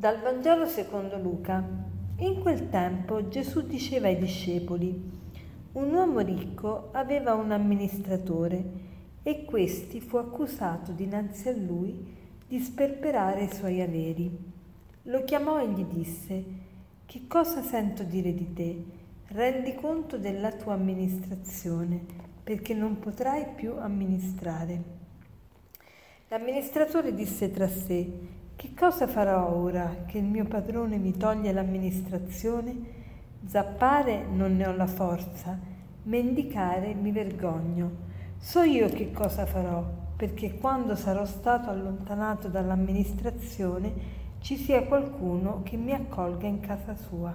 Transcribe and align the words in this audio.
Dal 0.00 0.18
Vangelo 0.18 0.64
secondo 0.64 1.18
Luca. 1.18 1.62
In 2.20 2.40
quel 2.40 2.70
tempo 2.70 3.28
Gesù 3.28 3.60
diceva 3.66 4.06
ai 4.06 4.16
discepoli, 4.16 4.98
un 5.72 5.92
uomo 5.92 6.20
ricco 6.20 6.88
aveva 6.92 7.34
un 7.34 7.50
amministratore 7.50 8.64
e 9.22 9.44
questi 9.44 10.00
fu 10.00 10.16
accusato 10.16 10.92
dinanzi 10.92 11.50
a 11.50 11.52
lui 11.52 12.16
di 12.48 12.58
sperperare 12.60 13.42
i 13.42 13.52
suoi 13.52 13.82
averi. 13.82 14.34
Lo 15.02 15.22
chiamò 15.24 15.60
e 15.60 15.68
gli 15.68 15.84
disse, 15.84 16.44
che 17.04 17.26
cosa 17.26 17.60
sento 17.60 18.02
dire 18.02 18.32
di 18.32 18.54
te? 18.54 18.82
Rendi 19.26 19.74
conto 19.74 20.16
della 20.16 20.52
tua 20.52 20.72
amministrazione, 20.72 22.02
perché 22.42 22.72
non 22.72 23.00
potrai 23.00 23.48
più 23.54 23.74
amministrare. 23.76 24.82
L'amministratore 26.28 27.12
disse 27.12 27.50
tra 27.50 27.68
sé, 27.68 28.38
che 28.60 28.74
cosa 28.74 29.06
farò 29.06 29.54
ora 29.54 30.04
che 30.04 30.18
il 30.18 30.24
mio 30.24 30.44
padrone 30.44 30.98
mi 30.98 31.16
toglie 31.16 31.50
l'amministrazione? 31.50 32.76
Zappare 33.46 34.26
non 34.30 34.54
ne 34.54 34.66
ho 34.66 34.76
la 34.76 34.86
forza, 34.86 35.58
mendicare 36.02 36.92
mi 36.92 37.10
vergogno. 37.10 37.90
So 38.36 38.60
io 38.60 38.90
che 38.90 39.12
cosa 39.12 39.46
farò, 39.46 39.82
perché 40.14 40.58
quando 40.58 40.94
sarò 40.94 41.24
stato 41.24 41.70
allontanato 41.70 42.48
dall'amministrazione 42.48 43.94
ci 44.40 44.58
sia 44.58 44.82
qualcuno 44.82 45.62
che 45.62 45.78
mi 45.78 45.94
accolga 45.94 46.46
in 46.46 46.60
casa 46.60 46.94
sua. 46.94 47.34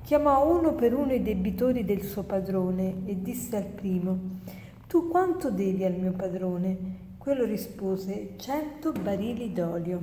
Chiamò 0.00 0.56
uno 0.56 0.74
per 0.76 0.94
uno 0.94 1.12
i 1.12 1.22
debitori 1.22 1.84
del 1.84 2.02
suo 2.02 2.22
padrone 2.22 3.02
e 3.04 3.20
disse 3.20 3.56
al 3.56 3.66
primo, 3.66 4.16
Tu 4.86 5.08
quanto 5.08 5.50
devi 5.50 5.84
al 5.84 5.94
mio 5.94 6.12
padrone? 6.12 7.08
Quello 7.20 7.44
rispose, 7.44 8.32
cento 8.36 8.92
barili 8.92 9.52
d'olio. 9.52 10.00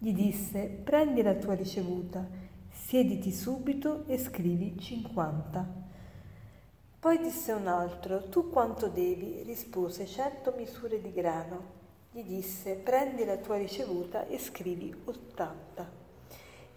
Gli 0.00 0.12
disse, 0.12 0.66
prendi 0.66 1.22
la 1.22 1.34
tua 1.34 1.54
ricevuta, 1.54 2.26
siediti 2.72 3.30
subito 3.30 4.02
e 4.08 4.18
scrivi 4.18 4.76
50. 4.76 5.64
Poi 6.98 7.20
disse 7.20 7.52
un 7.52 7.68
altro, 7.68 8.28
tu 8.28 8.50
quanto 8.50 8.88
devi? 8.88 9.44
Rispose, 9.44 10.04
cento 10.06 10.52
misure 10.56 11.00
di 11.00 11.12
grano. 11.12 11.60
Gli 12.10 12.24
disse, 12.24 12.74
prendi 12.74 13.24
la 13.24 13.36
tua 13.36 13.56
ricevuta 13.56 14.26
e 14.26 14.40
scrivi 14.40 14.92
80. 15.04 15.88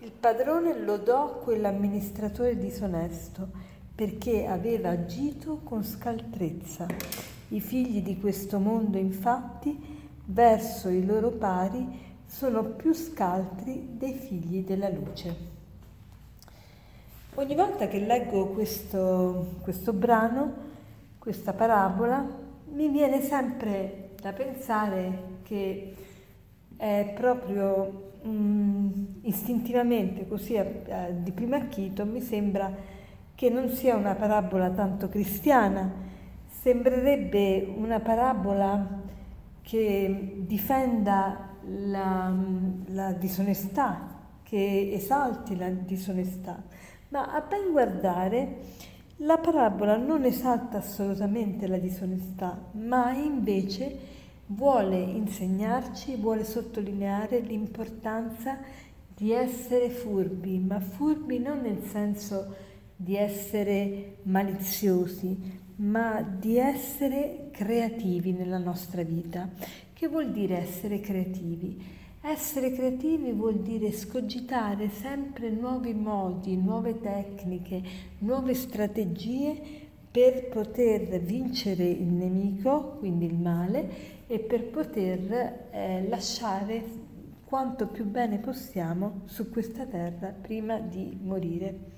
Il 0.01 0.11
padrone 0.11 0.77
lodò 0.77 1.39
quell'amministratore 1.39 2.59
disonesto 2.59 3.49
perché 3.95 4.45
aveva 4.45 4.91
agito 4.91 5.61
con 5.63 5.83
scaltrezza. 5.83 7.33
I 7.49 7.59
figli 7.59 8.01
di 8.01 8.19
questo 8.19 8.59
mondo, 8.59 8.97
infatti, 8.97 9.79
verso 10.25 10.89
i 10.89 11.05
loro 11.05 11.29
pari, 11.29 11.85
sono 12.25 12.63
più 12.63 12.93
scaltri 12.93 13.89
dei 13.97 14.13
figli 14.13 14.63
della 14.63 14.89
luce. 14.89 15.53
Ogni 17.35 17.55
volta 17.55 17.87
che 17.87 17.99
leggo 17.99 18.47
questo, 18.47 19.57
questo 19.61 19.93
brano, 19.93 20.53
questa 21.19 21.53
parabola, 21.53 22.25
mi 22.71 22.89
viene 22.89 23.21
sempre 23.21 24.11
da 24.21 24.31
pensare 24.33 25.39
che 25.43 25.93
è 26.77 27.13
proprio 27.15 28.11
um, 28.23 29.19
istintivamente, 29.21 30.27
così 30.27 30.57
a, 30.57 30.65
a, 30.89 31.09
di 31.09 31.31
primo 31.31 31.55
acchito, 31.55 32.05
mi 32.05 32.21
sembra 32.21 32.73
che 33.35 33.49
non 33.49 33.69
sia 33.69 33.95
una 33.95 34.15
parabola 34.15 34.69
tanto 34.69 35.09
cristiana, 35.09 35.91
sembrerebbe 36.65 37.71
una 37.77 37.99
parabola 37.99 39.03
che 39.61 40.37
difenda 40.47 41.51
la, 41.61 42.35
la 42.87 43.11
disonestà, 43.11 44.39
che 44.41 44.89
esalti 44.91 45.55
la 45.55 45.69
disonestà, 45.69 46.59
ma 47.09 47.31
a 47.31 47.41
ben 47.41 47.71
guardare 47.71 48.55
la 49.17 49.37
parabola 49.37 49.95
non 49.97 50.23
esalta 50.25 50.79
assolutamente 50.79 51.67
la 51.67 51.77
disonestà, 51.77 52.59
ma 52.71 53.11
invece 53.11 53.95
vuole 54.47 54.97
insegnarci, 54.97 56.15
vuole 56.15 56.43
sottolineare 56.43 57.41
l'importanza 57.41 58.57
di 59.15 59.31
essere 59.31 59.91
furbi, 59.91 60.57
ma 60.57 60.79
furbi 60.79 61.37
non 61.37 61.61
nel 61.61 61.83
senso 61.83 62.55
di 62.95 63.15
essere 63.15 64.17
maliziosi, 64.23 65.63
ma 65.77 66.21
di 66.21 66.57
essere 66.57 67.49
creativi 67.51 68.31
nella 68.31 68.57
nostra 68.57 69.03
vita. 69.03 69.49
Che 69.93 70.07
vuol 70.07 70.31
dire 70.31 70.57
essere 70.57 70.99
creativi? 70.99 72.03
Essere 72.21 72.71
creativi 72.71 73.31
vuol 73.31 73.59
dire 73.59 73.91
scogitare 73.91 74.89
sempre 74.89 75.49
nuovi 75.49 75.93
modi, 75.93 76.57
nuove 76.57 76.99
tecniche, 76.99 77.81
nuove 78.19 78.53
strategie 78.55 79.83
per 80.09 80.47
poter 80.47 81.19
vincere 81.19 81.83
il 81.83 82.07
nemico, 82.07 82.95
quindi 82.99 83.25
il 83.25 83.35
male, 83.35 84.23
e 84.27 84.39
per 84.39 84.65
poter 84.69 85.67
eh, 85.71 86.07
lasciare 86.07 86.83
quanto 87.43 87.87
più 87.87 88.05
bene 88.05 88.39
possiamo 88.39 89.21
su 89.25 89.51
questa 89.51 89.85
terra 89.85 90.29
prima 90.29 90.79
di 90.79 91.17
morire. 91.21 91.94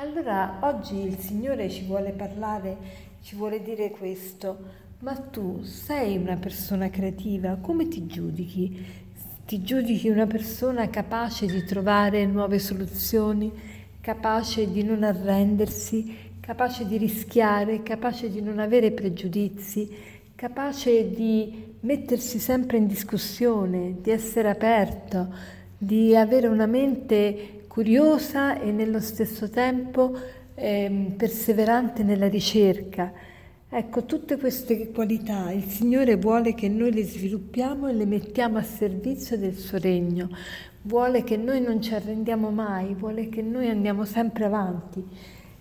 Allora 0.00 0.60
oggi 0.62 0.96
il 0.96 1.18
Signore 1.18 1.68
ci 1.68 1.84
vuole 1.84 2.12
parlare, 2.12 2.74
ci 3.20 3.36
vuole 3.36 3.60
dire 3.60 3.90
questo, 3.90 4.56
ma 5.00 5.14
tu 5.14 5.62
sei 5.62 6.16
una 6.16 6.36
persona 6.36 6.88
creativa, 6.88 7.58
come 7.60 7.86
ti 7.86 8.06
giudichi? 8.06 8.82
Ti 9.44 9.60
giudichi 9.60 10.08
una 10.08 10.26
persona 10.26 10.88
capace 10.88 11.44
di 11.44 11.62
trovare 11.64 12.24
nuove 12.24 12.58
soluzioni, 12.58 13.52
capace 14.00 14.72
di 14.72 14.82
non 14.82 15.02
arrendersi, 15.02 16.16
capace 16.40 16.86
di 16.86 16.96
rischiare, 16.96 17.82
capace 17.82 18.30
di 18.30 18.40
non 18.40 18.58
avere 18.58 18.92
pregiudizi, 18.92 19.86
capace 20.34 21.10
di 21.10 21.74
mettersi 21.80 22.38
sempre 22.38 22.78
in 22.78 22.86
discussione, 22.86 23.96
di 24.00 24.10
essere 24.10 24.48
aperto, 24.48 25.28
di 25.76 26.16
avere 26.16 26.46
una 26.46 26.66
mente 26.66 27.59
curiosa 27.70 28.58
e 28.58 28.72
nello 28.72 28.98
stesso 28.98 29.48
tempo 29.48 30.12
eh, 30.56 31.14
perseverante 31.16 32.02
nella 32.02 32.26
ricerca. 32.26 33.12
Ecco, 33.68 34.06
tutte 34.06 34.38
queste 34.38 34.90
qualità 34.90 35.52
il 35.52 35.62
Signore 35.62 36.16
vuole 36.16 36.54
che 36.54 36.68
noi 36.68 36.92
le 36.92 37.04
sviluppiamo 37.04 37.86
e 37.86 37.92
le 37.92 38.06
mettiamo 38.06 38.58
a 38.58 38.62
servizio 38.64 39.38
del 39.38 39.54
suo 39.54 39.78
regno, 39.78 40.30
vuole 40.82 41.22
che 41.22 41.36
noi 41.36 41.60
non 41.60 41.80
ci 41.80 41.94
arrendiamo 41.94 42.50
mai, 42.50 42.94
vuole 42.94 43.28
che 43.28 43.40
noi 43.40 43.68
andiamo 43.68 44.04
sempre 44.04 44.46
avanti. 44.46 45.06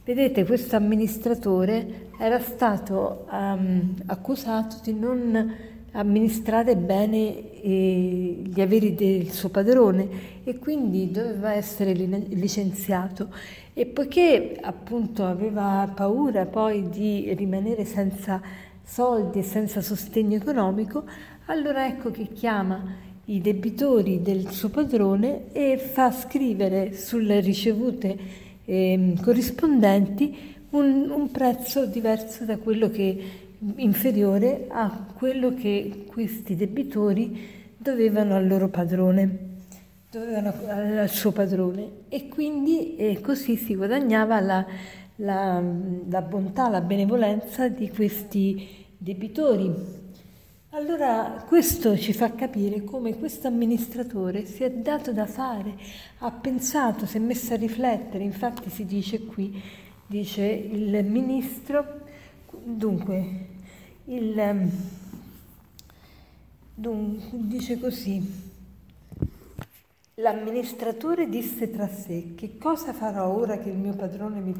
Vedete, 0.04 0.46
questo 0.46 0.78
amministratore 0.78 2.08
era 2.18 2.40
stato 2.40 3.28
um, 3.30 3.94
accusato 4.08 4.78
di 4.82 4.96
non 4.96 5.56
amministrare 5.92 6.76
bene 6.76 7.49
gli 7.62 8.62
averi 8.62 8.96
del 8.96 9.30
suo 9.32 9.50
padrone 9.50 10.08
e 10.44 10.58
quindi 10.58 11.12
doveva 11.12 11.54
essere 11.54 11.94
licenziato. 11.94 13.30
E 13.74 13.86
poiché 13.86 14.58
appunto 14.62 15.26
aveva 15.26 15.92
paura 15.94 16.46
poi 16.46 16.90
di 16.90 17.34
rimanere 17.34 17.86
senza 17.86 18.42
soldi 18.84 19.40
e 19.40 19.44
senza 19.44 19.82
sostegno 19.82 20.36
economico, 20.36 21.04
allora 21.46 21.88
ecco 21.88 22.12
che 22.12 22.28
chiama 22.34 23.08
i 23.26 23.42
debitori 23.42 24.22
del 24.22 24.50
suo 24.50 24.70
padrone 24.70 25.52
e 25.52 25.78
fa 25.78 26.12
scrivere 26.12 26.94
sulle 26.94 27.40
ricevute 27.40 28.18
eh, 28.66 29.14
corrispondenti 29.22 30.58
un, 30.72 31.10
un 31.10 31.32
prezzo 31.32 31.86
diverso 31.86 32.44
da 32.44 32.58
quello 32.58 32.90
che 32.90 33.48
inferiore 33.76 34.68
a 34.70 35.06
quello 35.14 35.54
che 35.54 36.06
questi 36.08 36.56
debitori 36.56 37.58
dovevano 37.78 38.36
al 38.36 38.48
loro 38.48 38.70
padrone, 38.70 39.48
dovevano 40.10 40.54
al 41.00 41.10
suo 41.10 41.32
padrone 41.32 41.90
e 42.10 42.28
quindi 42.28 42.96
eh, 42.96 43.20
così 43.22 43.58
si 43.58 43.76
guadagnava 43.76 44.40
la, 44.40 44.66
la, 45.18 45.62
la 46.10 46.22
bontà, 46.22 46.70
la 46.70 46.82
benevolenza 46.82 47.68
di 47.68 47.90
questi 47.90 48.86
debitori. 48.98 49.98
Allora 50.72 51.44
questo 51.48 51.98
ci 51.98 52.14
fa 52.14 52.34
capire 52.36 52.84
come 52.84 53.18
questo 53.18 53.48
amministratore 53.48 54.46
si 54.46 54.64
è 54.64 54.70
dato 54.72 55.12
da 55.12 55.26
fare, 55.26 55.74
ha 56.20 56.32
pensato, 56.32 57.08
si 57.08 57.18
è 57.18 57.20
messo 57.20 57.54
a 57.54 57.58
riflettere, 57.58 58.24
infatti 58.24 58.70
si 58.70 58.86
dice 58.86 59.26
qui, 59.26 59.60
dice 60.06 60.44
il 60.44 61.04
ministro, 61.06 61.99
dunque 62.52 63.48
il, 64.06 64.38
ehm, 64.38 64.72
dunque, 66.74 67.38
dice 67.48 67.80
così, 67.80 68.48
l'amministratore 70.16 71.30
disse 71.30 71.70
tra 71.70 71.88
sé, 71.88 72.34
che 72.36 72.58
cosa 72.58 72.94
farò 72.94 73.28
ora 73.28 73.58
che 73.58 73.70
il 73.70 73.78
mio 73.78 73.94
padrone 73.94 74.40
mi, 74.40 74.54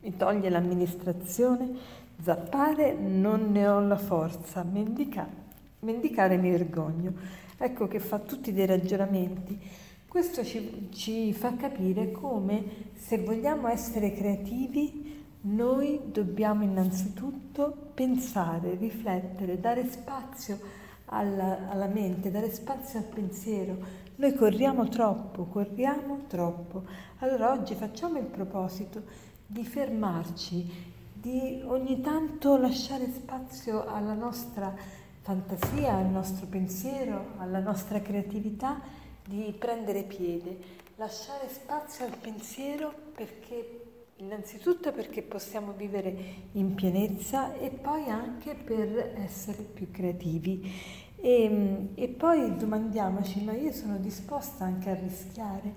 mi 0.00 0.16
toglie 0.16 0.48
l'amministrazione? 0.48 2.02
Zappare 2.22 2.94
non 2.94 3.50
ne 3.50 3.66
ho 3.66 3.80
la 3.80 3.96
forza, 3.96 4.62
mendicare, 4.62 5.32
mendicare 5.80 6.36
mi 6.36 6.50
vergogno. 6.50 7.12
ecco 7.58 7.88
che 7.88 7.98
fa 7.98 8.18
tutti 8.20 8.52
dei 8.52 8.66
ragionamenti. 8.66 9.58
Questo 10.06 10.44
ci, 10.44 10.90
ci 10.92 11.32
fa 11.32 11.56
capire 11.56 12.12
come 12.12 12.92
se 12.94 13.18
vogliamo 13.18 13.66
essere 13.66 14.12
creativi 14.12 15.23
noi 15.44 16.00
dobbiamo 16.06 16.64
innanzitutto 16.64 17.90
pensare, 17.92 18.76
riflettere, 18.76 19.60
dare 19.60 19.90
spazio 19.90 20.58
alla, 21.06 21.68
alla, 21.68 21.86
mente, 21.86 22.30
dare 22.30 22.50
spazio 22.52 22.98
al 22.98 23.04
pensiero. 23.04 23.76
Noi 24.16 24.34
corriamo 24.34 24.88
troppo, 24.88 25.44
corriamo 25.44 26.24
troppo. 26.28 26.84
Allora 27.18 27.52
oggi 27.52 27.74
facciamo 27.74 28.18
il 28.18 28.24
proposito 28.24 29.02
di 29.46 29.64
fermarci, 29.64 30.92
di 31.12 31.62
ogni 31.66 32.00
tanto 32.00 32.56
lasciare 32.56 33.10
spazio 33.10 33.86
alla 33.86 34.14
nostra 34.14 34.74
fantasia, 35.20 35.94
al 35.94 36.06
nostro 36.06 36.46
pensiero, 36.46 37.32
alla 37.36 37.60
nostra 37.60 38.00
creatività, 38.00 38.80
di 39.26 39.54
prendere 39.58 40.02
piede, 40.02 40.58
lasciare 40.96 41.48
spazio 41.48 42.06
al 42.06 42.16
pensiero 42.18 42.92
perché 43.14 43.93
Innanzitutto 44.18 44.92
perché 44.92 45.22
possiamo 45.22 45.72
vivere 45.72 46.14
in 46.52 46.76
pienezza 46.76 47.52
e 47.58 47.70
poi 47.70 48.08
anche 48.08 48.54
per 48.54 49.12
essere 49.16 49.62
più 49.62 49.90
creativi. 49.90 50.72
E, 51.16 51.88
e, 51.94 52.08
poi 52.08 52.54
domandiamoci, 52.54 53.42
ma 53.42 53.54
io 53.54 53.72
sono 53.72 53.98
disposta 53.98 54.64
anche 54.64 54.90
a 54.90 54.94
rischiare? 54.94 55.74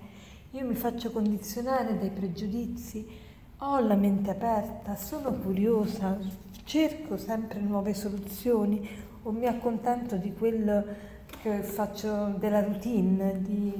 Io 0.52 0.64
mi 0.64 0.76
faccio 0.76 1.10
condizionare 1.10 1.98
dai 1.98 2.10
pregiudizi? 2.10 3.08
Ho 3.58 3.80
la 3.80 3.96
mente 3.96 4.30
aperta? 4.30 4.94
Sono 4.94 5.32
curiosa? 5.32 6.16
Cerco 6.62 7.16
sempre 7.16 7.58
nuove 7.58 7.92
soluzioni? 7.92 8.88
O 9.24 9.32
mi 9.32 9.46
accontento 9.46 10.16
di 10.16 10.32
quello 10.32 10.84
che 11.42 11.62
faccio 11.62 12.36
della 12.38 12.62
routine, 12.62 13.42
di, 13.42 13.72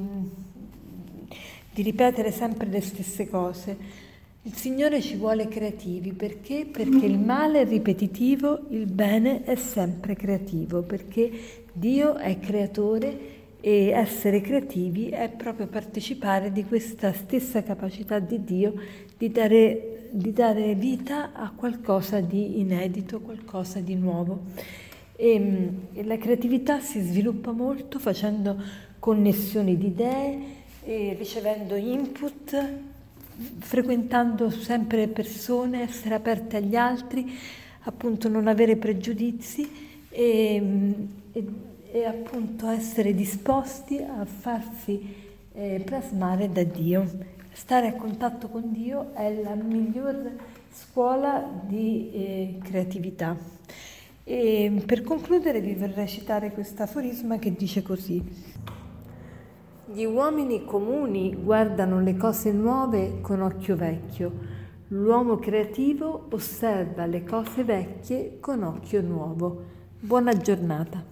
di 1.71 1.83
ripetere 1.83 2.33
sempre 2.33 2.67
le 2.67 2.81
stesse 2.81 3.29
cose? 3.29 4.07
Il 4.49 4.55
Signore 4.55 5.03
ci 5.03 5.17
vuole 5.17 5.47
creativi 5.47 6.15
perché? 6.15 6.65
Perché 6.65 7.05
il 7.05 7.19
male 7.19 7.61
è 7.61 7.69
ripetitivo, 7.69 8.61
il 8.71 8.87
bene 8.87 9.45
è 9.45 9.57
sempre 9.57 10.17
creativo, 10.17 10.81
perché 10.81 11.31
Dio 11.71 12.17
è 12.17 12.39
creatore 12.39 13.19
e 13.61 13.89
essere 13.91 14.41
creativi 14.41 15.11
è 15.11 15.29
proprio 15.29 15.67
partecipare 15.67 16.51
di 16.51 16.65
questa 16.65 17.13
stessa 17.13 17.63
capacità 17.63 18.21
di 18.21 18.43
Dio 18.43 18.73
di 19.19 19.31
dare, 19.31 20.09
di 20.13 20.33
dare 20.33 20.75
vita 20.75 21.35
a 21.35 21.53
qualcosa 21.55 22.21
di 22.21 22.59
inedito, 22.59 23.21
qualcosa 23.21 23.81
di 23.81 23.97
nuovo. 23.97 24.45
E, 25.15 25.69
e 25.93 26.05
la 26.05 26.17
creatività 26.17 26.81
si 26.81 27.03
sviluppa 27.03 27.53
molto 27.53 27.99
facendo 27.99 28.57
connessioni 28.99 29.77
di 29.77 29.89
idee, 29.89 30.39
ricevendo 31.19 31.75
input 31.75 32.97
frequentando 33.59 34.51
sempre 34.51 35.09
persone, 35.09 35.83
essere 35.83 36.15
aperte 36.15 36.57
agli 36.57 36.77
altri, 36.77 37.39
appunto 37.83 38.29
non 38.29 38.49
avere 38.49 38.77
pregiudizi 38.77 40.07
e, 40.11 40.63
e, 41.33 41.47
e 41.91 42.05
appunto 42.05 42.69
essere 42.69 43.15
disposti 43.15 43.99
a 43.99 44.25
farsi 44.25 45.15
eh, 45.53 45.83
plasmare 45.85 46.51
da 46.51 46.63
Dio. 46.63 47.37
Stare 47.53 47.89
a 47.89 47.95
contatto 47.95 48.49
con 48.49 48.73
Dio 48.73 49.15
è 49.15 49.41
la 49.43 49.55
miglior 49.55 50.33
scuola 50.73 51.49
di 51.67 52.11
eh, 52.13 52.59
creatività. 52.63 53.37
E 54.25 54.83
per 54.85 55.03
concludere 55.03 55.61
vi 55.61 55.75
vorrei 55.75 56.07
citare 56.07 56.53
questo 56.53 56.83
aforisma 56.83 57.39
che 57.39 57.55
dice 57.55 57.83
così. 57.83 58.23
Gli 59.91 60.05
uomini 60.05 60.67
comuni 60.67 61.35
guardano 61.35 62.03
le 62.03 62.15
cose 62.19 62.53
nuove 62.53 63.23
con 63.23 63.41
occhio 63.41 63.75
vecchio, 63.75 64.31
l'uomo 64.89 65.37
creativo 65.37 66.27
osserva 66.29 67.07
le 67.07 67.25
cose 67.25 67.65
vecchie 67.65 68.37
con 68.39 68.65
occhio 68.65 69.01
nuovo. 69.01 69.63
Buona 69.99 70.37
giornata. 70.37 71.03